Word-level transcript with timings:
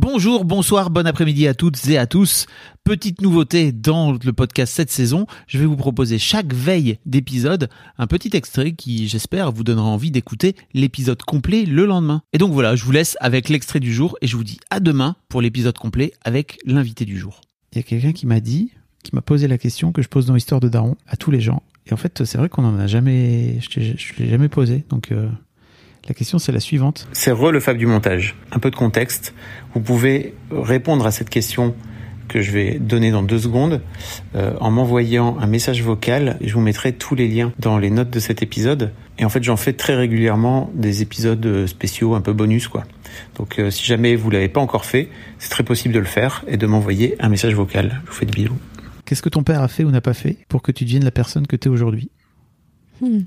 Bonjour, 0.00 0.44
bonsoir, 0.44 0.90
bon 0.90 1.08
après-midi 1.08 1.48
à 1.48 1.54
toutes 1.54 1.88
et 1.88 1.98
à 1.98 2.06
tous. 2.06 2.46
Petite 2.84 3.20
nouveauté 3.20 3.72
dans 3.72 4.12
le 4.12 4.32
podcast 4.32 4.72
cette 4.72 4.92
saison, 4.92 5.26
je 5.48 5.58
vais 5.58 5.66
vous 5.66 5.76
proposer 5.76 6.20
chaque 6.20 6.54
veille 6.54 7.00
d'épisode 7.04 7.68
un 7.98 8.06
petit 8.06 8.30
extrait 8.36 8.74
qui, 8.74 9.08
j'espère, 9.08 9.50
vous 9.50 9.64
donnera 9.64 9.88
envie 9.88 10.12
d'écouter 10.12 10.54
l'épisode 10.72 11.20
complet 11.22 11.64
le 11.64 11.84
lendemain. 11.84 12.22
Et 12.32 12.38
donc 12.38 12.52
voilà, 12.52 12.76
je 12.76 12.84
vous 12.84 12.92
laisse 12.92 13.16
avec 13.18 13.48
l'extrait 13.48 13.80
du 13.80 13.92
jour 13.92 14.16
et 14.22 14.28
je 14.28 14.36
vous 14.36 14.44
dis 14.44 14.60
à 14.70 14.78
demain 14.78 15.16
pour 15.28 15.42
l'épisode 15.42 15.76
complet 15.76 16.12
avec 16.24 16.60
l'invité 16.64 17.04
du 17.04 17.18
jour. 17.18 17.40
Il 17.72 17.78
y 17.78 17.80
a 17.80 17.82
quelqu'un 17.82 18.12
qui 18.12 18.28
m'a 18.28 18.38
dit, 18.38 18.70
qui 19.02 19.16
m'a 19.16 19.20
posé 19.20 19.48
la 19.48 19.58
question 19.58 19.90
que 19.90 20.00
je 20.00 20.08
pose 20.08 20.26
dans 20.26 20.34
l'histoire 20.34 20.60
de 20.60 20.68
Daron 20.68 20.94
à 21.08 21.16
tous 21.16 21.32
les 21.32 21.40
gens. 21.40 21.64
Et 21.86 21.92
en 21.92 21.96
fait, 21.96 22.24
c'est 22.24 22.38
vrai 22.38 22.48
qu'on 22.48 22.64
en 22.64 22.78
a 22.78 22.86
jamais, 22.86 23.58
je 23.68 23.80
ne 23.80 23.84
l'ai 24.20 24.30
jamais 24.30 24.48
posé. 24.48 24.84
Donc 24.90 25.10
euh, 25.10 25.28
la 26.08 26.14
question 26.14 26.38
c'est 26.38 26.52
la 26.52 26.60
suivante. 26.60 27.06
C'est 27.12 27.32
re 27.32 27.50
le 27.52 27.60
fab 27.60 27.76
du 27.76 27.86
montage. 27.86 28.36
Un 28.52 28.58
peu 28.58 28.70
de 28.70 28.76
contexte. 28.76 29.34
Vous 29.74 29.80
pouvez 29.80 30.34
répondre 30.50 31.06
à 31.06 31.10
cette 31.10 31.30
question 31.30 31.74
que 32.28 32.42
je 32.42 32.52
vais 32.52 32.78
donner 32.78 33.10
dans 33.10 33.22
deux 33.22 33.38
secondes 33.38 33.80
euh, 34.34 34.52
en 34.60 34.70
m'envoyant 34.70 35.38
un 35.40 35.46
message 35.46 35.82
vocal. 35.82 36.38
Je 36.42 36.54
vous 36.54 36.60
mettrai 36.60 36.92
tous 36.92 37.14
les 37.14 37.26
liens 37.26 37.52
dans 37.58 37.78
les 37.78 37.90
notes 37.90 38.10
de 38.10 38.20
cet 38.20 38.42
épisode. 38.42 38.92
Et 39.18 39.24
en 39.24 39.28
fait, 39.28 39.42
j'en 39.42 39.56
fais 39.56 39.72
très 39.72 39.96
régulièrement 39.96 40.70
des 40.74 41.02
épisodes 41.02 41.44
euh, 41.44 41.66
spéciaux, 41.66 42.14
un 42.14 42.20
peu 42.20 42.32
bonus, 42.32 42.68
quoi. 42.68 42.84
Donc, 43.36 43.58
euh, 43.58 43.70
si 43.70 43.84
jamais 43.84 44.14
vous 44.14 44.30
l'avez 44.30 44.48
pas 44.48 44.60
encore 44.60 44.84
fait, 44.84 45.08
c'est 45.38 45.48
très 45.48 45.64
possible 45.64 45.92
de 45.94 45.98
le 45.98 46.04
faire 46.04 46.44
et 46.46 46.56
de 46.56 46.66
m'envoyer 46.66 47.16
un 47.18 47.28
message 47.28 47.54
vocal. 47.54 48.00
Je 48.04 48.10
vous 48.10 48.16
fais 48.16 48.26
des 48.26 48.32
bisous. 48.32 48.58
Qu'est-ce 49.04 49.22
que 49.22 49.30
ton 49.30 49.42
père 49.42 49.62
a 49.62 49.68
fait 49.68 49.84
ou 49.84 49.90
n'a 49.90 50.02
pas 50.02 50.14
fait 50.14 50.36
pour 50.48 50.62
que 50.62 50.70
tu 50.70 50.84
deviennes 50.84 51.04
la 51.04 51.10
personne 51.10 51.46
que 51.46 51.56
tu 51.56 51.68
es 51.68 51.70
aujourd'hui? 51.70 52.10
Hmm. 53.00 53.22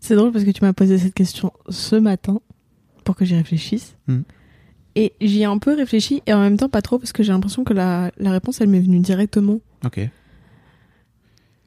C'est 0.00 0.16
drôle 0.16 0.32
parce 0.32 0.44
que 0.44 0.50
tu 0.50 0.64
m'as 0.64 0.72
posé 0.72 0.98
cette 0.98 1.14
question 1.14 1.52
ce 1.68 1.96
matin 1.96 2.40
pour 3.04 3.16
que 3.16 3.24
j'y 3.24 3.34
réfléchisse. 3.36 3.96
Hmm. 4.08 4.22
Et 4.96 5.12
j'y 5.20 5.42
ai 5.42 5.44
un 5.44 5.58
peu 5.58 5.74
réfléchi 5.74 6.22
et 6.26 6.32
en 6.32 6.40
même 6.40 6.56
temps 6.56 6.68
pas 6.68 6.82
trop 6.82 6.98
parce 6.98 7.12
que 7.12 7.22
j'ai 7.22 7.32
l'impression 7.32 7.62
que 7.64 7.72
la, 7.72 8.10
la 8.18 8.32
réponse 8.32 8.60
elle 8.60 8.68
m'est 8.68 8.80
venue 8.80 8.98
directement. 9.00 9.60
Ok, 9.84 10.00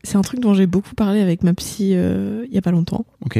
C'est 0.04 0.18
un 0.18 0.22
truc 0.22 0.40
dont 0.42 0.54
j'ai 0.54 0.68
beaucoup 0.68 0.94
parlé 0.96 1.22
avec 1.22 1.42
ma 1.44 1.54
psy 1.54 1.92
euh, 1.96 2.46
il 2.48 2.54
y 2.54 2.58
a 2.58 2.62
pas 2.62 2.72
longtemps. 2.72 3.06
ok. 3.26 3.40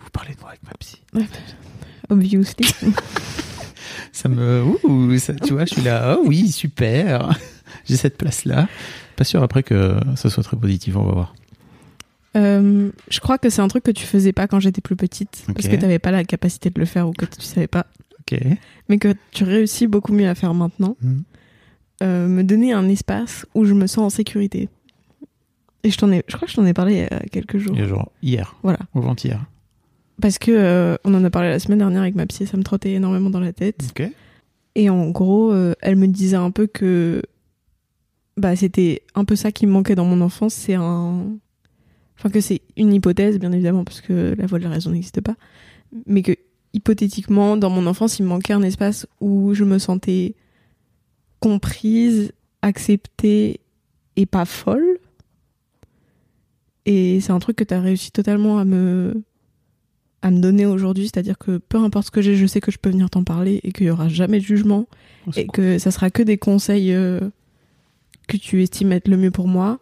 Vous 0.00 0.10
parlez 0.10 0.34
de 0.34 0.40
moi 0.40 0.50
avec 0.50 0.62
ma 0.64 0.72
psy. 0.78 1.02
Obviously. 2.10 2.66
Ça 4.12 4.28
me, 4.28 4.64
ouh, 4.84 5.18
ça- 5.18 5.34
tu 5.34 5.52
vois, 5.52 5.64
je 5.64 5.74
suis 5.74 5.82
là. 5.82 6.16
Oh 6.18 6.24
oui, 6.26 6.50
super. 6.50 7.36
J'ai 7.84 7.96
cette 7.96 8.16
place-là. 8.16 8.68
Pas 9.16 9.24
sûr 9.24 9.42
après 9.42 9.62
que 9.62 9.96
ça 10.16 10.30
soit 10.30 10.42
très 10.42 10.56
positif. 10.56 10.96
On 10.96 11.04
va 11.04 11.12
voir. 11.12 11.34
Euh, 12.38 12.90
je 13.10 13.20
crois 13.20 13.36
que 13.38 13.50
c'est 13.50 13.60
un 13.60 13.68
truc 13.68 13.82
que 13.84 13.90
tu 13.90 14.06
faisais 14.06 14.32
pas 14.32 14.46
quand 14.46 14.60
j'étais 14.60 14.80
plus 14.80 14.96
petite 14.96 15.44
parce 15.54 15.66
que 15.66 15.76
t'avais 15.76 15.98
pas 15.98 16.10
la 16.12 16.24
capacité 16.24 16.70
de 16.70 16.78
le 16.78 16.86
faire 16.86 17.08
ou 17.08 17.12
que 17.12 17.24
tu 17.26 17.40
savais 17.42 17.66
pas, 17.66 17.86
mais 18.88 18.98
que 18.98 19.14
tu 19.32 19.44
réussis 19.44 19.86
beaucoup 19.86 20.12
mieux 20.12 20.28
à 20.28 20.34
faire 20.34 20.54
maintenant. 20.54 20.96
Hmm. 21.02 21.20
Euh, 22.00 22.28
me 22.28 22.44
donner 22.44 22.72
un 22.72 22.88
espace 22.88 23.44
où 23.56 23.64
je 23.64 23.74
me 23.74 23.88
sens 23.88 23.98
en 23.98 24.10
sécurité. 24.10 24.68
Et 25.82 25.90
je 25.90 25.98
t'en 25.98 26.12
ai, 26.12 26.22
je 26.28 26.36
crois 26.36 26.46
que 26.46 26.52
je 26.52 26.56
t'en 26.56 26.64
ai 26.64 26.72
parlé 26.72 26.94
il 26.94 26.98
y 27.00 27.02
a 27.02 27.20
quelques 27.32 27.58
jours. 27.58 27.74
Il 27.74 27.80
y 27.80 27.84
a 27.84 27.88
genre 27.88 28.12
hier 28.22 28.54
Voilà. 28.62 28.78
ou 28.94 29.00
avant-hier. 29.00 29.44
Parce 30.22 30.38
que 30.38 30.52
euh, 30.52 30.96
on 31.04 31.12
en 31.14 31.24
a 31.24 31.30
parlé 31.30 31.48
la 31.48 31.58
semaine 31.58 31.78
dernière 31.78 32.02
avec 32.02 32.14
ma 32.14 32.26
psy, 32.26 32.46
ça 32.46 32.56
me 32.56 32.62
trottait 32.62 32.92
énormément 32.92 33.30
dans 33.30 33.40
la 33.40 33.52
tête. 33.52 33.82
Ok. 33.90 34.08
Et 34.76 34.90
en 34.90 35.10
gros, 35.10 35.52
elle 35.80 35.96
me 35.96 36.06
disait 36.06 36.36
un 36.36 36.52
peu 36.52 36.68
que 36.68 37.22
bah 38.36 38.54
c'était 38.54 39.02
un 39.16 39.24
peu 39.24 39.34
ça 39.34 39.50
qui 39.50 39.66
me 39.66 39.72
manquait 39.72 39.96
dans 39.96 40.04
mon 40.04 40.20
enfance, 40.20 40.54
c'est 40.54 40.74
un 40.74 41.24
enfin 42.18 42.30
que 42.30 42.40
c'est 42.40 42.62
une 42.76 42.92
hypothèse 42.92 43.38
bien 43.38 43.52
évidemment 43.52 43.84
parce 43.84 44.00
que 44.00 44.34
la 44.36 44.46
voie 44.46 44.58
de 44.58 44.64
la 44.64 44.70
raison 44.70 44.90
n'existe 44.90 45.20
pas, 45.20 45.36
mais 46.06 46.22
que 46.22 46.32
hypothétiquement 46.74 47.56
dans 47.56 47.70
mon 47.70 47.86
enfance, 47.86 48.18
il 48.18 48.24
me 48.24 48.28
manquait 48.28 48.52
un 48.52 48.62
espace 48.62 49.06
où 49.20 49.54
je 49.54 49.64
me 49.64 49.78
sentais 49.78 50.34
comprise, 51.40 52.32
acceptée 52.62 53.60
et 54.16 54.26
pas 54.26 54.44
folle. 54.44 54.98
Et 56.84 57.20
c'est 57.20 57.32
un 57.32 57.38
truc 57.38 57.56
que 57.56 57.64
tu 57.64 57.74
as 57.74 57.80
réussi 57.80 58.10
totalement 58.10 58.58
à 58.58 58.64
me 58.64 59.22
à 60.20 60.32
me 60.32 60.40
donner 60.40 60.66
aujourd'hui, 60.66 61.04
c'est-à-dire 61.04 61.38
que 61.38 61.58
peu 61.58 61.78
importe 61.78 62.06
ce 62.06 62.10
que 62.10 62.22
j'ai, 62.22 62.34
je 62.34 62.44
sais 62.44 62.60
que 62.60 62.72
je 62.72 62.78
peux 62.78 62.90
venir 62.90 63.08
t'en 63.08 63.22
parler 63.22 63.60
et 63.62 63.70
qu'il 63.70 63.86
y 63.86 63.90
aura 63.90 64.08
jamais 64.08 64.40
de 64.40 64.44
jugement 64.44 64.88
c'est 65.32 65.42
et 65.42 65.46
cool. 65.46 65.54
que 65.54 65.78
ça 65.78 65.92
sera 65.92 66.10
que 66.10 66.24
des 66.24 66.38
conseils 66.38 66.92
euh, 66.92 67.20
que 68.26 68.36
tu 68.36 68.60
estimes 68.64 68.90
être 68.90 69.06
le 69.06 69.16
mieux 69.16 69.30
pour 69.30 69.46
moi, 69.46 69.78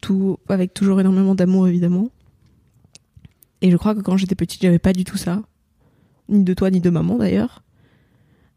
tout 0.00 0.38
avec 0.48 0.74
toujours 0.74 1.00
énormément 1.00 1.34
d'amour 1.34 1.68
évidemment. 1.68 2.10
Et 3.62 3.70
je 3.70 3.76
crois 3.76 3.94
que 3.94 4.00
quand 4.00 4.16
j'étais 4.16 4.34
petite, 4.34 4.62
j'avais 4.62 4.78
pas 4.78 4.92
du 4.92 5.04
tout 5.04 5.16
ça, 5.16 5.42
ni 6.28 6.44
de 6.44 6.54
toi 6.54 6.70
ni 6.70 6.80
de 6.80 6.90
maman 6.90 7.16
d'ailleurs. 7.16 7.62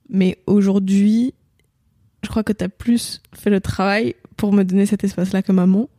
Mais 0.10 0.40
aujourd'hui, 0.48 1.34
je 2.24 2.30
crois 2.30 2.44
que 2.44 2.52
tu 2.54 2.64
as 2.64 2.70
plus 2.70 3.22
fait 3.34 3.50
le 3.50 3.62
travail 3.62 4.16
pour 4.38 4.52
me 4.54 4.64
donner 4.64 4.86
cet 4.86 5.04
espace-là 5.04 5.42
que 5.42 5.52
maman. 5.52 5.90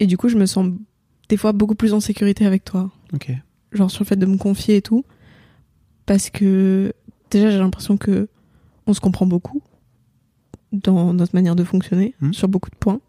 Et 0.00 0.06
du 0.06 0.16
coup, 0.16 0.28
je 0.28 0.36
me 0.36 0.46
sens 0.46 0.70
des 1.28 1.36
fois 1.36 1.52
beaucoup 1.52 1.74
plus 1.74 1.92
en 1.94 2.00
sécurité 2.00 2.46
avec 2.46 2.64
toi 2.64 2.90
Ok. 3.12 3.32
genre 3.72 3.90
sur 3.90 4.02
le 4.04 4.06
fait 4.06 4.16
de 4.16 4.26
me 4.26 4.36
confier 4.36 4.76
et 4.76 4.82
tout 4.82 5.04
parce 6.06 6.28
que 6.28 6.92
déjà 7.30 7.50
j'ai 7.50 7.58
l'impression 7.58 7.96
que 7.96 8.28
on 8.86 8.92
se 8.92 9.00
comprend 9.00 9.24
beaucoup 9.26 9.62
dans 10.72 11.14
notre 11.14 11.34
manière 11.34 11.56
de 11.56 11.64
fonctionner 11.64 12.14
Mhm. 12.20 12.34
sur 12.34 12.48
beaucoup 12.48 12.68
de 12.68 12.76
points 12.76 13.00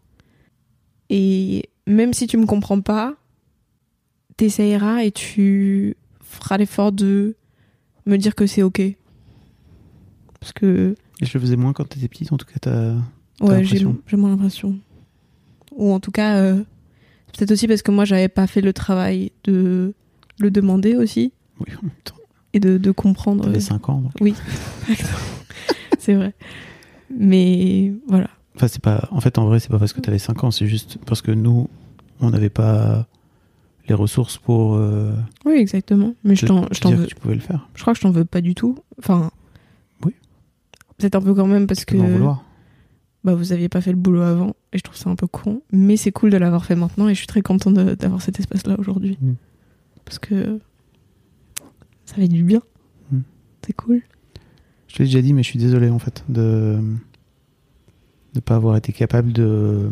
et 1.10 1.68
même 1.86 2.12
si 2.12 2.26
tu 2.26 2.36
me 2.36 2.46
comprends 2.46 2.80
pas 2.80 3.14
t'essayeras 4.36 5.02
et 5.04 5.10
tu 5.12 5.96
feras 6.20 6.58
l'effort 6.58 6.92
de 6.92 7.36
me 8.06 8.16
dire 8.16 8.34
que 8.34 8.46
c'est 8.46 8.62
ok 8.62 8.82
parce 10.40 10.52
que 10.52 10.94
Et 11.20 11.26
je 11.26 11.34
le 11.34 11.40
faisais 11.40 11.56
moins 11.56 11.72
quand 11.72 11.88
t'étais 11.88 12.08
petite. 12.08 12.32
En 12.32 12.36
tout 12.36 12.46
cas, 12.46 12.58
t'as. 12.60 12.94
ouais 13.40 13.64
j'ai 13.64 13.84
moins 14.16 14.30
l'impression 14.30 14.78
ou 15.72 15.92
en 15.92 16.00
tout 16.00 16.10
cas 16.10 16.36
euh, 16.36 16.62
c'est 17.28 17.38
peut-être 17.38 17.50
aussi 17.52 17.68
parce 17.68 17.82
que 17.82 17.90
moi 17.90 18.04
j'avais 18.04 18.28
pas 18.28 18.46
fait 18.46 18.60
le 18.62 18.72
travail 18.72 19.32
de 19.44 19.94
le 20.38 20.50
demander 20.50 20.94
aussi 20.96 21.32
Oui. 21.60 21.68
en 21.78 21.82
même 21.86 21.92
temps, 22.04 22.14
et 22.52 22.60
de, 22.60 22.76
de 22.78 22.90
comprendre 22.90 23.44
T'avais 23.44 23.60
5 23.60 23.88
ans. 23.88 24.00
donc. 24.02 24.12
Oui, 24.20 24.34
c'est 25.98 26.14
vrai. 26.14 26.34
Mais 27.10 27.92
voilà. 28.06 28.28
Enfin, 28.56 28.68
c'est 28.68 28.82
pas. 28.82 29.08
En 29.10 29.20
fait, 29.20 29.38
en 29.38 29.44
vrai, 29.46 29.60
c'est 29.60 29.68
pas 29.70 29.78
parce 29.78 29.92
que 29.92 30.00
t'avais 30.00 30.18
5 30.18 30.42
ans. 30.44 30.50
C'est 30.50 30.66
juste 30.66 30.98
parce 31.06 31.22
que 31.22 31.30
nous, 31.30 31.68
on 32.20 32.30
n'avait 32.30 32.48
pas 32.50 33.06
les 33.88 33.94
ressources 33.94 34.38
pour. 34.38 34.74
euh, 34.76 35.12
Oui, 35.44 35.54
exactement. 35.54 36.14
Mais 36.24 36.34
je 36.34 36.42
te- 36.42 36.46
t'en, 36.46 36.62
te 36.66 36.74
je 36.74 36.80
t'en 36.80 36.90
veux. 36.90 37.04
que 37.04 37.08
tu 37.08 37.14
pouvais 37.16 37.34
le 37.34 37.40
faire. 37.40 37.68
Je 37.74 37.82
crois 37.82 37.92
que 37.92 37.98
je 37.98 38.02
t'en 38.02 38.10
veux 38.10 38.24
pas 38.24 38.40
du 38.40 38.54
tout. 38.54 38.78
Enfin. 38.98 39.30
Oui. 40.04 40.14
Peut-être 40.98 41.14
un 41.16 41.20
peu 41.22 41.34
quand 41.34 41.46
même 41.46 41.66
parce 41.66 41.80
Tu 41.84 41.96
que 41.96 41.96
vouloir. 41.98 42.42
bah, 43.24 43.34
vous 43.34 43.52
aviez 43.52 43.68
pas 43.68 43.80
fait 43.82 43.90
le 43.92 43.98
boulot 43.98 44.22
avant 44.22 44.56
et 44.72 44.78
je 44.78 44.82
trouve 44.82 44.96
ça 44.96 45.10
un 45.10 45.16
peu 45.16 45.26
con. 45.26 45.60
Mais 45.70 45.96
c'est 45.98 46.12
cool 46.12 46.30
de 46.30 46.36
l'avoir 46.38 46.64
fait 46.64 46.76
maintenant 46.76 47.08
et 47.08 47.14
je 47.14 47.18
suis 47.18 47.26
très 47.26 47.42
contente 47.42 47.74
de- 47.74 47.94
d'avoir 47.94 48.22
cet 48.22 48.40
espace-là 48.40 48.76
aujourd'hui. 48.78 49.18
Mm. 49.20 49.32
Parce 50.06 50.18
que 50.18 50.58
ça 52.06 52.14
fait 52.14 52.28
du 52.28 52.42
bien. 52.42 52.62
Mm. 53.12 53.18
C'est 53.66 53.72
cool. 53.74 54.02
Je 54.88 54.94
te 54.96 55.02
l'ai 55.02 55.08
déjà 55.08 55.20
dit, 55.20 55.32
mais 55.34 55.42
je 55.42 55.48
suis 55.50 55.58
désolé 55.58 55.90
en 55.90 55.98
fait 55.98 56.24
de 56.30 56.78
ne 58.36 58.40
pas 58.40 58.56
avoir 58.56 58.76
été 58.76 58.92
capable 58.92 59.32
de 59.32 59.90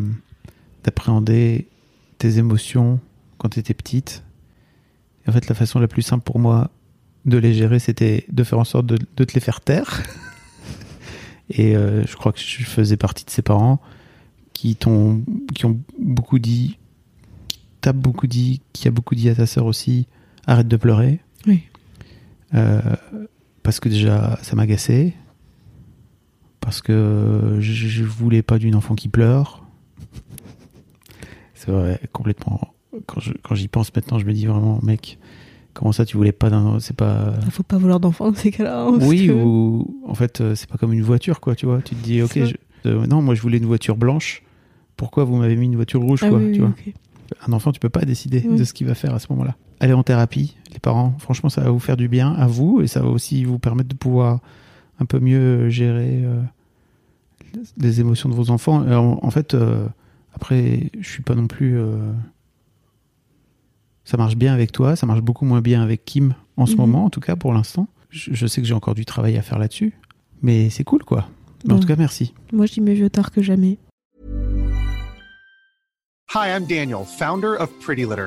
d'appréhender 0.83 1.67
tes 2.19 2.39
émotions 2.39 3.01
quand 3.39 3.49
tu 3.49 3.61
étais 3.61 3.75
petite. 3.75 4.23
Et 5.25 5.31
en 5.31 5.33
fait, 5.33 5.49
la 5.49 5.55
façon 5.55 5.81
la 5.81 5.89
plus 5.89 6.03
simple 6.03 6.25
pour 6.25 6.39
moi 6.39 6.71
de 7.25 7.39
les 7.39 7.55
gérer, 7.55 7.79
c'était 7.79 8.27
de 8.31 8.45
faire 8.45 8.59
en 8.59 8.65
sorte 8.65 8.87
de, 8.87 8.99
de 9.17 9.25
te 9.25 9.35
les 9.35 9.41
faire 9.41 9.61
taire. 9.61 10.03
Et 11.51 11.77
euh, 11.77 12.05
je 12.07 12.17
crois 12.17 12.33
que 12.33 12.41
je 12.41 12.65
faisais 12.65 12.97
partie 12.97 13.25
de 13.25 13.31
ces 13.31 13.43
parents 13.43 13.81
qui 14.53 14.77
t'ont 14.77 15.23
qui 15.55 15.67
ont 15.67 15.79
beaucoup 15.99 16.39
dit, 16.39 16.79
qui 17.49 17.61
t'as 17.81 17.93
beaucoup 17.93 18.27
dit, 18.27 18.61
qui 18.73 18.89
a 18.89 18.91
beaucoup 18.91 19.15
dit 19.15 19.29
à 19.29 19.35
ta 19.35 19.47
sœur 19.47 19.67
aussi, 19.67 20.07
arrête 20.47 20.69
de 20.69 20.77
pleurer. 20.77 21.21
Oui. 21.47 21.65
Euh, 22.55 22.81
parce 23.63 23.81
que 23.81 23.89
déjà, 23.89 24.39
ça 24.43 24.57
m'agaçait. 24.57 25.15
Parce 26.65 26.81
que 26.81 27.59
je, 27.61 28.03
voulais 28.05 28.41
pas 28.43 28.59
d'une 28.59 28.75
enfant 28.75 28.95
qui 28.95 29.09
pleure. 29.09 29.65
C'est 31.53 31.71
vrai, 31.71 32.01
complètement. 32.13 32.73
Quand 33.07 33.55
j'y 33.55 33.69
pense 33.69 33.95
maintenant, 33.95 34.19
je 34.19 34.25
me 34.25 34.33
dis 34.33 34.47
vraiment, 34.47 34.81
mec, 34.83 35.19
Comment 35.75 35.91
ça, 35.91 36.05
tu 36.07 36.17
voulais 36.17 36.31
pas 36.31 36.51
d'un. 36.51 36.79
C'est 36.79 36.95
pas. 36.97 37.35
Il 37.45 37.51
faut 37.51 37.65
pas 37.65 37.79
vouloir 37.79 37.99
d'enfant 37.99 38.31
dans 38.31 38.37
ces 38.37 38.53
cas-là. 38.53 38.85
hein, 38.85 38.99
Oui, 39.01 39.27
que- 39.27 39.33
ou 39.33 40.01
en 40.07 40.15
fait, 40.15 40.41
euh, 40.41 40.55
c'est 40.55 40.69
pas 40.69 40.79
comme 40.79 40.93
une 40.93 41.03
voiture, 41.03 41.41
quoi, 41.41 41.57
tu 41.57 41.67
vois. 41.67 41.83
Tu 41.83 41.97
te 41.97 42.05
dis, 42.05 42.23
ok, 42.23 42.45
je- 42.45 42.89
euh, 42.89 43.07
non, 43.09 43.21
moi 43.21 43.35
je 43.35 43.43
voulais 43.43 43.59
une 43.59 43.67
voiture 43.67 43.97
blanche. 43.97 44.45
Pourquoi 44.97 45.25
vous 45.25 45.35
m'avez 45.35 45.57
mis 45.57 45.67
une 45.67 45.75
voiture 45.75 46.01
rouge, 46.01 46.21
Ah 46.23 46.29
quoi, 46.29 46.39
oui, 46.39 46.53
tu 46.53 46.63
oui, 46.63 46.69
vois? 46.69 46.75
Un 47.49 47.53
enfant, 47.53 47.73
tu 47.73 47.81
peux 47.81 47.89
pas 47.89 48.05
décider 48.05 48.45
Oui. 48.49 48.57
de 48.57 48.63
ce 48.63 48.73
qu'il 48.73 48.87
va 48.87 48.95
faire 48.95 49.13
à 49.15 49.19
ce 49.19 49.27
moment-là. 49.31 49.57
Aller 49.81 49.95
en 49.95 50.05
thérapie, 50.05 50.57
les 50.73 50.79
parents, 50.79 51.17
franchement, 51.19 51.49
ça 51.49 51.63
va 51.63 51.71
vous 51.71 51.81
faire 51.81 51.97
du 51.97 52.07
bien 52.07 52.33
à 52.35 52.47
vous 52.47 52.81
et 52.81 52.87
ça 52.87 53.01
va 53.01 53.09
aussi 53.09 53.43
vous 53.45 53.59
permettre 53.59 53.89
de 53.89 53.97
pouvoir 53.97 54.39
un 55.01 55.05
peu 55.07 55.19
mieux 55.21 55.69
gérer 55.71 56.23
euh, 56.25 56.41
les 57.79 58.01
émotions 58.01 58.29
de 58.29 58.35
vos 58.35 58.51
enfants. 58.51 58.87
Et 58.89 58.95
en, 58.95 59.19
en 59.23 59.31
fait, 59.31 59.55
euh, 59.55 59.87
après, 60.35 60.91
je 61.01 61.09
suis 61.09 61.23
pas 61.23 61.35
non 61.35 61.47
plus. 61.47 61.79
euh, 61.79 62.13
ça 64.05 64.17
marche 64.19 64.37
bien 64.37 64.53
avec 64.53 64.71
toi, 64.73 64.97
ça 64.97 65.07
marche 65.07 65.23
beaucoup 65.23 65.45
moins 65.47 65.63
bien 65.63 65.83
avec 65.83 66.05
Kim 66.05 66.35
en 66.57 66.67
ce 66.67 66.73
Mhm. 66.73 66.79
moment, 66.79 67.05
en 67.07 67.11
tout 67.11 67.21
cas 67.21 67.37
pour 67.37 67.53
l'instant. 67.55 67.89
Je, 68.11 68.33
je 68.35 68.47
sais 68.47 68.61
que 68.61 68.67
j'ai 68.67 68.75
encore 68.75 68.95
du 68.95 69.05
travail 69.07 69.37
à 69.39 69.43
faire 69.43 69.59
là-dessus, 69.59 69.95
mais 70.43 70.69
c'est 70.71 70.85
cool, 70.85 71.03
quoi. 71.05 71.29
Mais 71.67 71.73
en 71.73 71.79
tout 71.81 71.89
cas, 71.89 71.97
merci. 71.97 72.35
Moi, 72.53 72.67
je 72.67 72.75
dis 72.75 72.81
mieux 72.83 72.93
vieux 72.93 73.09
tard 73.11 73.31
que 73.33 73.43
jamais. 73.43 73.79
Hi, 76.35 76.49
I'm 76.51 76.67
Daniel, 76.67 77.05
founder 77.07 77.57
of 77.59 77.71
Pretty 77.81 78.03
Litter. 78.05 78.27